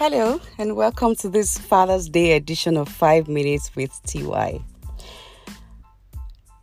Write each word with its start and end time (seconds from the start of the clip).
Hello, 0.00 0.40
and 0.58 0.76
welcome 0.76 1.16
to 1.16 1.28
this 1.28 1.58
Father's 1.58 2.08
Day 2.08 2.36
edition 2.36 2.76
of 2.76 2.88
5 2.88 3.26
Minutes 3.26 3.74
with 3.74 3.90
TY. 4.06 4.60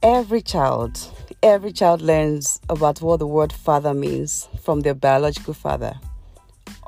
Every 0.02 0.42
child, 0.42 0.98
every 1.44 1.74
child 1.74 2.02
learns 2.02 2.62
about 2.70 3.02
what 3.02 3.20
the 3.20 3.28
word 3.28 3.52
father 3.52 3.94
means 3.94 4.48
from 4.62 4.80
their 4.80 4.94
biological 4.94 5.54
father 5.54 6.00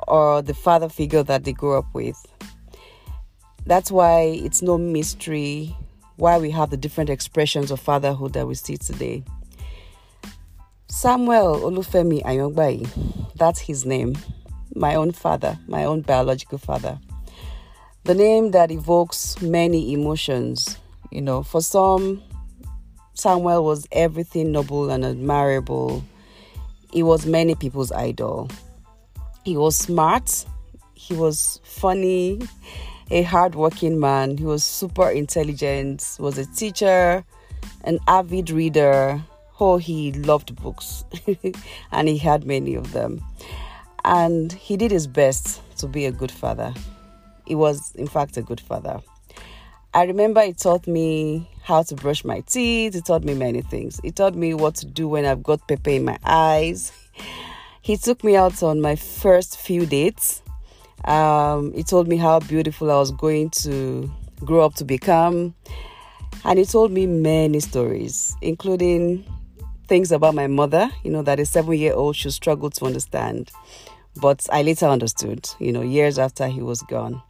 or 0.08 0.40
the 0.40 0.54
father 0.54 0.88
figure 0.88 1.22
that 1.22 1.44
they 1.44 1.52
grew 1.52 1.76
up 1.76 1.92
with. 1.92 2.16
That's 3.66 3.90
why 3.90 4.20
it's 4.42 4.62
no 4.62 4.78
mystery 4.78 5.76
why 6.16 6.38
we 6.38 6.50
have 6.52 6.70
the 6.70 6.78
different 6.78 7.10
expressions 7.10 7.70
of 7.70 7.78
fatherhood 7.78 8.32
that 8.32 8.46
we 8.46 8.54
see 8.54 8.78
today. 8.78 9.22
Samuel 10.88 11.60
Olufemi 11.60 12.22
Ayongbai, 12.22 13.34
that's 13.36 13.60
his 13.60 13.84
name 13.84 14.16
my 14.74 14.94
own 14.94 15.12
father, 15.12 15.58
my 15.66 15.84
own 15.84 16.02
biological 16.02 16.58
father. 16.58 16.98
The 18.04 18.14
name 18.14 18.52
that 18.52 18.70
evokes 18.70 19.40
many 19.42 19.92
emotions. 19.92 20.78
You 21.10 21.20
know, 21.20 21.42
for 21.42 21.60
some, 21.60 22.22
Samuel 23.14 23.64
was 23.64 23.86
everything 23.92 24.52
noble 24.52 24.90
and 24.90 25.04
admirable. 25.04 26.04
He 26.92 27.02
was 27.02 27.26
many 27.26 27.54
people's 27.54 27.92
idol. 27.92 28.50
He 29.44 29.56
was 29.56 29.76
smart, 29.76 30.44
he 30.94 31.14
was 31.14 31.60
funny, 31.64 32.40
a 33.10 33.22
hardworking 33.22 33.98
man. 33.98 34.36
He 34.36 34.44
was 34.44 34.64
super 34.64 35.10
intelligent, 35.10 36.16
was 36.18 36.38
a 36.38 36.46
teacher, 36.46 37.24
an 37.84 37.98
avid 38.06 38.50
reader. 38.50 39.22
Oh, 39.60 39.76
he 39.76 40.12
loved 40.12 40.54
books, 40.56 41.04
and 41.92 42.08
he 42.08 42.18
had 42.18 42.46
many 42.46 42.74
of 42.74 42.92
them 42.92 43.22
and 44.08 44.54
he 44.54 44.78
did 44.78 44.90
his 44.90 45.06
best 45.06 45.60
to 45.76 45.86
be 45.86 46.06
a 46.06 46.10
good 46.10 46.30
father. 46.30 46.72
He 47.46 47.54
was, 47.54 47.94
in 47.94 48.06
fact, 48.06 48.38
a 48.38 48.42
good 48.42 48.60
father. 48.60 49.00
I 49.92 50.04
remember 50.04 50.40
he 50.42 50.54
taught 50.54 50.86
me 50.86 51.50
how 51.62 51.82
to 51.82 51.94
brush 51.94 52.24
my 52.24 52.40
teeth. 52.40 52.94
He 52.94 53.02
taught 53.02 53.22
me 53.22 53.34
many 53.34 53.60
things. 53.60 54.00
He 54.02 54.10
taught 54.10 54.34
me 54.34 54.54
what 54.54 54.76
to 54.76 54.86
do 54.86 55.08
when 55.08 55.26
I've 55.26 55.42
got 55.42 55.66
pepper 55.68 55.90
in 55.90 56.04
my 56.06 56.18
eyes. 56.24 56.90
He 57.82 57.98
took 57.98 58.24
me 58.24 58.34
out 58.34 58.62
on 58.62 58.80
my 58.80 58.96
first 58.96 59.58
few 59.58 59.84
dates. 59.84 60.42
Um, 61.04 61.74
he 61.74 61.82
told 61.82 62.08
me 62.08 62.16
how 62.16 62.40
beautiful 62.40 62.90
I 62.90 62.96
was 62.96 63.12
going 63.12 63.50
to 63.50 64.10
grow 64.42 64.64
up 64.64 64.74
to 64.76 64.84
become. 64.84 65.54
And 66.44 66.58
he 66.58 66.64
told 66.64 66.92
me 66.92 67.06
many 67.06 67.60
stories, 67.60 68.36
including 68.40 69.24
things 69.86 70.12
about 70.12 70.34
my 70.34 70.46
mother, 70.46 70.90
you 71.02 71.10
know, 71.10 71.22
that 71.22 71.40
a 71.40 71.46
seven 71.46 71.74
year 71.74 71.92
old 71.92 72.16
should 72.16 72.32
struggle 72.32 72.70
to 72.70 72.86
understand. 72.86 73.50
But 74.20 74.46
I 74.50 74.62
later 74.62 74.86
understood, 74.86 75.48
you 75.58 75.72
know, 75.72 75.82
years 75.82 76.18
after 76.18 76.48
he 76.48 76.60
was 76.60 76.82
gone. 76.82 77.22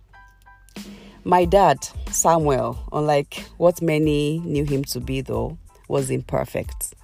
My 1.25 1.45
dad, 1.45 1.87
Samuel, 2.11 2.79
unlike 2.93 3.45
what 3.59 3.83
many 3.83 4.39
knew 4.39 4.65
him 4.65 4.85
to 4.85 5.01
be, 5.01 5.21
though, 5.21 5.59
was 5.89 6.11
imperfect. 6.11 6.95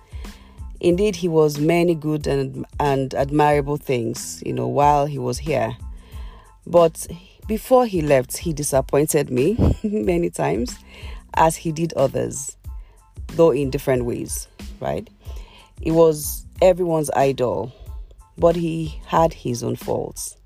Indeed, 0.81 1.17
he 1.17 1.29
was 1.29 1.59
many 1.59 1.95
good 1.95 2.27
and, 2.27 2.65
and 2.81 3.15
admirable 3.15 3.77
things, 3.77 4.43
you 4.45 4.53
know, 4.53 4.69
while 4.69 5.07
he 5.07 5.19
was 5.19 5.39
here. 5.39 5.77
But 6.67 7.07
before 7.47 7.85
he 7.87 8.01
left, 8.01 8.39
he 8.39 8.53
disappointed 8.53 9.31
me 9.31 9.57
many 9.83 10.31
times, 10.31 10.79
as 11.35 11.57
he 11.57 11.73
did 11.73 11.93
others, 11.95 12.57
though 13.29 13.51
in 13.51 13.71
different 13.71 14.05
ways, 14.05 14.49
right? 14.81 15.09
He 15.81 15.91
was 15.91 16.47
everyone's 16.63 17.11
idol, 17.11 17.73
but 18.39 18.57
he 18.57 19.01
had 19.07 19.33
his 19.33 19.63
own 19.63 19.77
faults. 19.77 20.37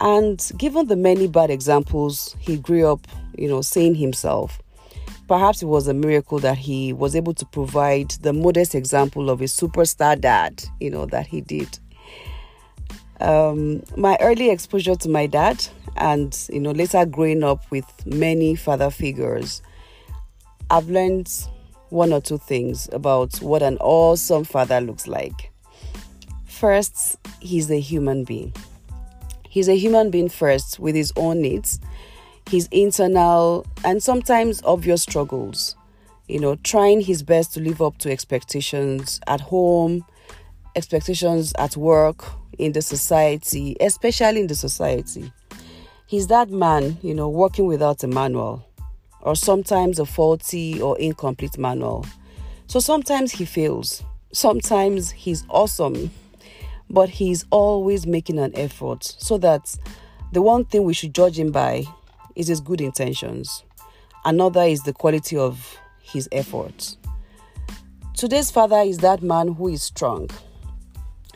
And 0.00 0.50
given 0.56 0.86
the 0.86 0.96
many 0.96 1.26
bad 1.26 1.50
examples 1.50 2.36
he 2.38 2.56
grew 2.56 2.86
up, 2.86 3.06
you 3.36 3.48
know, 3.48 3.62
seeing 3.62 3.94
himself, 3.94 4.60
perhaps 5.26 5.62
it 5.62 5.66
was 5.66 5.88
a 5.88 5.94
miracle 5.94 6.38
that 6.40 6.58
he 6.58 6.92
was 6.92 7.16
able 7.16 7.34
to 7.34 7.46
provide 7.46 8.10
the 8.22 8.32
modest 8.32 8.74
example 8.74 9.30
of 9.30 9.40
a 9.40 9.44
superstar 9.44 10.20
dad, 10.20 10.64
you 10.80 10.90
know, 10.90 11.06
that 11.06 11.26
he 11.26 11.40
did. 11.40 11.78
Um, 13.20 13.82
my 13.96 14.16
early 14.20 14.50
exposure 14.50 14.94
to 14.94 15.08
my 15.08 15.26
dad, 15.26 15.66
and 15.96 16.36
you 16.50 16.60
know, 16.60 16.70
later 16.70 17.04
growing 17.04 17.42
up 17.42 17.68
with 17.70 17.84
many 18.06 18.54
father 18.54 18.90
figures, 18.90 19.60
I've 20.70 20.88
learned 20.88 21.30
one 21.90 22.12
or 22.12 22.20
two 22.20 22.38
things 22.38 22.88
about 22.92 23.36
what 23.38 23.62
an 23.62 23.78
awesome 23.78 24.44
father 24.44 24.80
looks 24.80 25.08
like. 25.08 25.50
First, 26.58 27.18
he's 27.40 27.70
a 27.70 27.78
human 27.78 28.24
being. 28.24 28.52
He's 29.48 29.68
a 29.68 29.76
human 29.76 30.10
being 30.10 30.28
first 30.28 30.80
with 30.80 30.96
his 30.96 31.12
own 31.16 31.40
needs, 31.40 31.78
his 32.50 32.68
internal 32.72 33.64
and 33.84 34.02
sometimes 34.02 34.60
obvious 34.64 35.02
struggles. 35.02 35.76
You 36.26 36.40
know, 36.40 36.56
trying 36.56 37.00
his 37.00 37.22
best 37.22 37.54
to 37.54 37.60
live 37.60 37.80
up 37.80 37.98
to 37.98 38.10
expectations 38.10 39.20
at 39.28 39.40
home, 39.40 40.04
expectations 40.74 41.52
at 41.58 41.76
work, 41.76 42.24
in 42.58 42.72
the 42.72 42.82
society, 42.82 43.76
especially 43.80 44.40
in 44.40 44.48
the 44.48 44.56
society. 44.56 45.32
He's 46.06 46.26
that 46.26 46.50
man, 46.50 46.98
you 47.02 47.14
know, 47.14 47.28
working 47.28 47.66
without 47.66 48.02
a 48.02 48.08
manual 48.08 48.66
or 49.20 49.36
sometimes 49.36 50.00
a 50.00 50.06
faulty 50.06 50.80
or 50.80 50.98
incomplete 50.98 51.56
manual. 51.56 52.04
So 52.66 52.80
sometimes 52.80 53.30
he 53.30 53.44
fails, 53.44 54.02
sometimes 54.32 55.10
he's 55.12 55.44
awesome, 55.48 56.10
but 56.90 57.08
he's 57.08 57.44
always 57.50 58.06
making 58.06 58.38
an 58.38 58.56
effort 58.56 59.04
so 59.18 59.38
that 59.38 59.74
the 60.32 60.42
one 60.42 60.64
thing 60.64 60.84
we 60.84 60.94
should 60.94 61.14
judge 61.14 61.38
him 61.38 61.50
by 61.50 61.84
is 62.34 62.48
his 62.48 62.60
good 62.60 62.80
intentions. 62.80 63.64
Another 64.24 64.62
is 64.62 64.82
the 64.82 64.92
quality 64.92 65.36
of 65.36 65.78
his 66.02 66.28
efforts. 66.32 66.96
Today's 68.16 68.50
father 68.50 68.80
is 68.80 68.98
that 68.98 69.22
man 69.22 69.54
who 69.54 69.68
is 69.68 69.82
strong, 69.82 70.28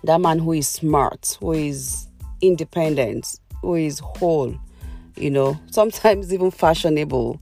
that 0.04 0.20
man 0.20 0.38
who 0.38 0.52
is 0.52 0.68
smart, 0.68 1.36
who 1.40 1.52
is 1.52 2.08
independent, 2.40 3.38
who 3.60 3.76
is 3.76 3.98
whole, 4.00 4.54
you 5.16 5.30
know, 5.30 5.58
sometimes 5.70 6.32
even 6.32 6.50
fashionable. 6.50 7.40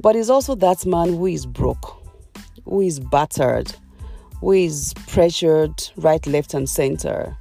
But 0.00 0.16
he's 0.16 0.30
also 0.30 0.54
that 0.56 0.84
man 0.84 1.10
who 1.10 1.26
is 1.26 1.46
broke, 1.46 2.02
who 2.64 2.80
is 2.80 2.98
battered, 2.98 3.72
who 4.40 4.52
is 4.52 4.94
pressured 5.06 5.72
right, 5.96 6.26
left, 6.26 6.54
and 6.54 6.68
center. 6.68 7.36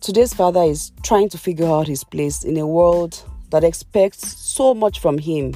Today's 0.00 0.34
father 0.34 0.62
is 0.62 0.92
trying 1.02 1.28
to 1.30 1.38
figure 1.38 1.66
out 1.66 1.86
his 1.86 2.04
place 2.04 2.44
in 2.44 2.56
a 2.58 2.66
world 2.66 3.22
that 3.50 3.64
expects 3.64 4.36
so 4.38 4.74
much 4.74 4.98
from 4.98 5.18
him, 5.18 5.54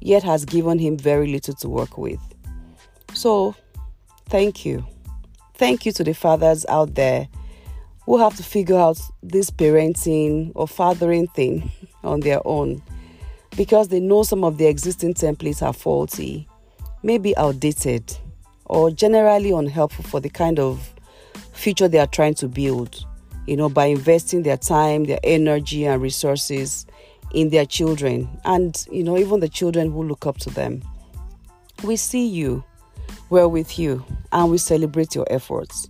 yet 0.00 0.22
has 0.22 0.44
given 0.44 0.78
him 0.78 0.96
very 0.96 1.26
little 1.26 1.54
to 1.54 1.68
work 1.68 1.98
with. 1.98 2.20
So, 3.14 3.54
thank 4.28 4.64
you. 4.64 4.86
Thank 5.54 5.84
you 5.84 5.92
to 5.92 6.04
the 6.04 6.14
fathers 6.14 6.64
out 6.68 6.94
there 6.94 7.28
who 8.06 8.18
have 8.18 8.36
to 8.36 8.42
figure 8.42 8.78
out 8.78 9.00
this 9.22 9.50
parenting 9.50 10.52
or 10.54 10.68
fathering 10.68 11.26
thing 11.28 11.70
on 12.04 12.20
their 12.20 12.40
own 12.46 12.82
because 13.56 13.88
they 13.88 14.00
know 14.00 14.22
some 14.22 14.44
of 14.44 14.56
the 14.56 14.66
existing 14.66 15.14
templates 15.14 15.66
are 15.66 15.72
faulty, 15.72 16.48
maybe 17.02 17.36
outdated, 17.36 18.16
or 18.68 18.90
generally 18.90 19.50
unhelpful 19.50 20.04
for 20.04 20.20
the 20.20 20.28
kind 20.28 20.58
of 20.58 20.92
future 21.52 21.88
they 21.88 21.98
are 21.98 22.06
trying 22.06 22.34
to 22.34 22.48
build. 22.48 23.04
You 23.46 23.56
know, 23.56 23.68
by 23.68 23.86
investing 23.86 24.42
their 24.42 24.58
time, 24.58 25.04
their 25.04 25.20
energy, 25.24 25.86
and 25.86 26.02
resources 26.02 26.86
in 27.32 27.50
their 27.50 27.64
children, 27.64 28.28
and 28.44 28.86
you 28.90 29.02
know, 29.02 29.16
even 29.16 29.40
the 29.40 29.48
children 29.48 29.90
who 29.90 30.02
look 30.02 30.26
up 30.26 30.38
to 30.38 30.50
them. 30.50 30.82
We 31.82 31.96
see 31.96 32.26
you, 32.26 32.64
we're 33.30 33.48
with 33.48 33.78
you, 33.78 34.04
and 34.32 34.50
we 34.50 34.58
celebrate 34.58 35.14
your 35.14 35.26
efforts 35.30 35.88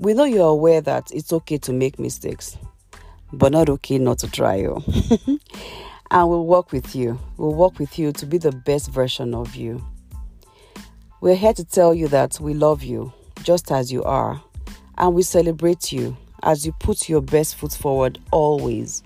we 0.00 0.14
know 0.14 0.24
you're 0.24 0.48
aware 0.48 0.80
that 0.80 1.10
it's 1.12 1.30
okay 1.30 1.58
to 1.58 1.74
make 1.74 1.98
mistakes, 1.98 2.56
but 3.34 3.52
not 3.52 3.68
okay 3.68 3.98
not 3.98 4.18
to 4.20 4.30
try. 4.30 4.64
Oh. 4.64 4.82
and 6.10 6.28
we'll 6.28 6.46
work 6.46 6.72
with 6.72 6.96
you. 6.96 7.18
We'll 7.36 7.54
work 7.54 7.78
with 7.78 7.98
you 7.98 8.10
to 8.12 8.24
be 8.24 8.38
the 8.38 8.50
best 8.50 8.90
version 8.90 9.34
of 9.34 9.54
you. 9.54 9.84
We're 11.22 11.36
here 11.36 11.52
to 11.52 11.64
tell 11.66 11.92
you 11.92 12.08
that 12.08 12.40
we 12.40 12.54
love 12.54 12.82
you 12.82 13.12
just 13.42 13.70
as 13.70 13.92
you 13.92 14.02
are, 14.04 14.42
and 14.96 15.12
we 15.12 15.22
celebrate 15.22 15.92
you 15.92 16.16
as 16.42 16.64
you 16.64 16.72
put 16.72 17.10
your 17.10 17.20
best 17.20 17.56
foot 17.56 17.72
forward 17.74 18.18
always. 18.30 19.02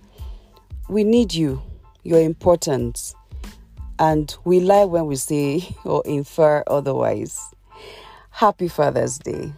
We 0.88 1.02
need 1.02 1.34
you, 1.34 1.61
you're 2.05 2.20
important, 2.20 3.14
and 3.99 4.32
we 4.44 4.61
lie 4.61 4.84
when 4.84 5.06
we 5.06 5.16
say 5.16 5.75
or 5.84 6.05
infer 6.06 6.62
otherwise. 6.69 7.52
Happy 8.31 8.69
Father's 8.69 9.19
Day. 9.19 9.52